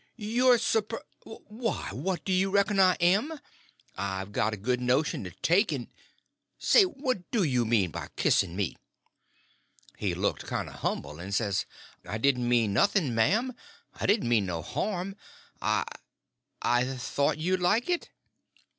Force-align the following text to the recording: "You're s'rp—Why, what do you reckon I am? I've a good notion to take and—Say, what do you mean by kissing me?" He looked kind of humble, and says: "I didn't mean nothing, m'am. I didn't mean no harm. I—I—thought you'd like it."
"You're 0.15 0.57
s'rp—Why, 0.57 1.89
what 1.91 2.25
do 2.25 2.33
you 2.33 2.49
reckon 2.49 2.79
I 2.79 2.95
am? 2.95 3.39
I've 3.95 4.35
a 4.35 4.57
good 4.57 4.81
notion 4.81 5.23
to 5.25 5.29
take 5.43 5.71
and—Say, 5.71 6.85
what 6.85 7.29
do 7.29 7.43
you 7.43 7.65
mean 7.65 7.91
by 7.91 8.07
kissing 8.15 8.55
me?" 8.55 8.77
He 9.99 10.15
looked 10.15 10.47
kind 10.47 10.69
of 10.69 10.77
humble, 10.79 11.19
and 11.19 11.35
says: 11.35 11.67
"I 12.03 12.17
didn't 12.17 12.49
mean 12.49 12.73
nothing, 12.73 13.13
m'am. 13.13 13.53
I 13.93 14.07
didn't 14.07 14.27
mean 14.27 14.47
no 14.47 14.63
harm. 14.63 15.17
I—I—thought 15.61 17.37
you'd 17.37 17.59
like 17.61 17.87
it." 17.87 18.09